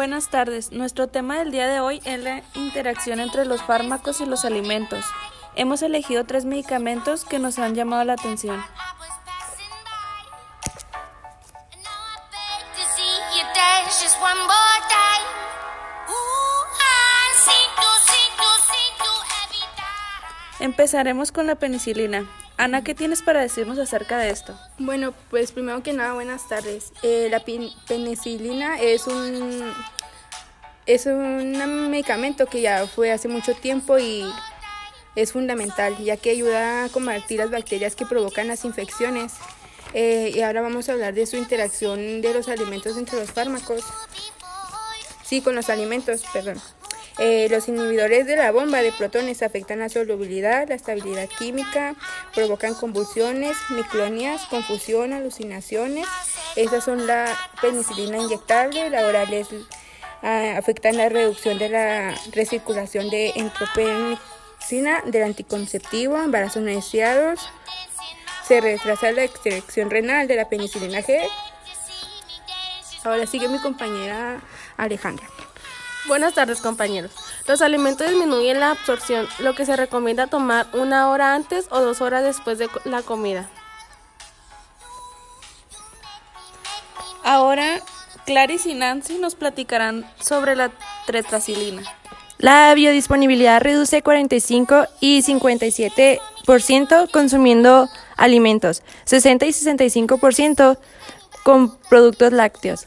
[0.00, 0.72] Buenas tardes.
[0.72, 5.04] Nuestro tema del día de hoy es la interacción entre los fármacos y los alimentos.
[5.56, 8.64] Hemos elegido tres medicamentos que nos han llamado la atención.
[20.60, 22.26] Empezaremos con la penicilina.
[22.60, 24.54] Ana, ¿qué tienes para decirnos acerca de esto?
[24.78, 26.92] Bueno, pues primero que nada, buenas tardes.
[27.02, 27.40] Eh, la
[27.88, 29.72] penicilina es un
[30.94, 34.24] es un medicamento que ya fue hace mucho tiempo y
[35.14, 39.34] es fundamental, ya que ayuda a combatir las bacterias que provocan las infecciones.
[39.94, 43.84] Eh, y ahora vamos a hablar de su interacción de los alimentos entre los fármacos.
[45.22, 46.60] Sí, con los alimentos, perdón.
[47.18, 51.94] Eh, los inhibidores de la bomba de protones afectan la solubilidad, la estabilidad química,
[52.34, 56.06] provocan convulsiones, miclonias, confusión, alucinaciones.
[56.56, 59.48] Estas son la penicilina inyectable, la oral es,
[60.22, 67.40] afectan la reducción de la recirculación de entropenicina del anticonceptivo, embarazos no deseados.
[68.46, 71.20] Se retrasa la extracción renal de la penicilina G.
[73.04, 74.40] Ahora sigue mi compañera
[74.76, 75.26] Alejandra.
[76.06, 77.12] Buenas tardes compañeros.
[77.46, 82.00] Los alimentos disminuyen la absorción, lo que se recomienda tomar una hora antes o dos
[82.00, 83.48] horas después de la comida.
[87.22, 87.80] Ahora,
[88.26, 90.70] Clarice y Nancy nos platicarán sobre la
[91.06, 91.82] tetracilina.
[92.38, 100.78] La biodisponibilidad reduce 45 y 57% consumiendo alimentos, 60 y 65%
[101.42, 102.86] con productos lácteos.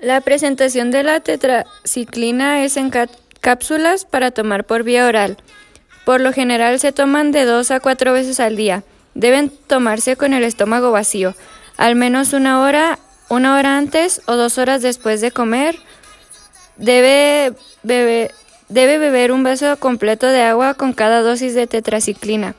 [0.00, 2.90] La presentación de la tetraciclina es en
[3.40, 5.36] cápsulas para tomar por vía oral.
[6.06, 8.82] Por lo general se toman de dos a cuatro veces al día.
[9.14, 11.34] Deben tomarse con el estómago vacío,
[11.76, 12.98] al menos una hora,
[13.30, 15.78] una hora antes o dos horas después de comer.
[16.76, 18.34] Debe beber,
[18.68, 22.54] debe beber un vaso completo de agua con cada dosis de tetraciclina.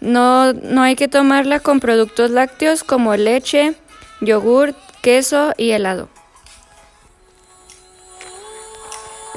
[0.00, 3.74] No, no hay que tomarla con productos lácteos como leche,
[4.20, 6.08] yogur, queso y helado.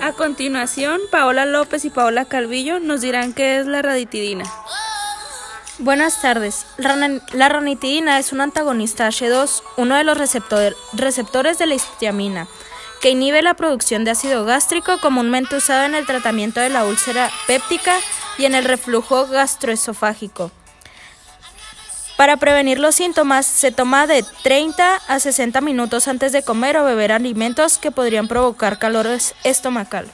[0.02, 4.46] A continuación, Paola López y Paola Calvillo nos dirán qué es la raditidina.
[5.82, 6.66] Buenas tardes.
[6.78, 12.50] La ranitidina es un antagonista H2, uno de los receptores de la histamina,
[13.02, 17.32] que inhibe la producción de ácido gástrico comúnmente usado en el tratamiento de la úlcera
[17.48, 17.96] péptica
[18.38, 20.52] y en el reflujo gastroesofágico.
[22.18, 26.84] Para prevenir los síntomas, se toma de 30 a 60 minutos antes de comer o
[26.84, 29.08] beber alimentos que podrían provocar calor
[29.46, 30.10] estomacal.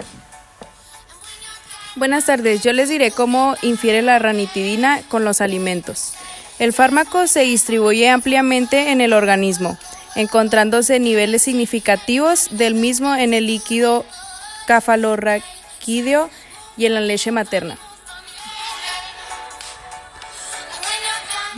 [1.96, 6.14] Buenas tardes, yo les diré cómo infiere la ranitidina con los alimentos.
[6.60, 9.78] El fármaco se distribuye ampliamente en el organismo,
[10.16, 14.06] encontrándose niveles significativos del mismo en el líquido
[14.68, 16.30] cafalorraquídeo
[16.76, 17.78] y en la leche materna.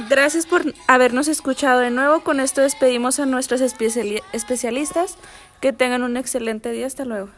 [0.08, 2.22] Gracias por habernos escuchado de nuevo.
[2.22, 5.18] Con esto despedimos a nuestros especialistas.
[5.60, 6.86] Que tengan un excelente día.
[6.86, 7.30] Hasta luego.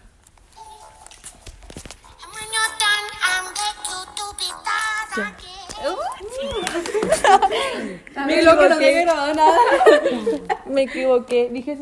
[8.25, 9.05] Me equivoqué.
[10.65, 11.49] Me equivoqué.
[11.51, 11.75] Dije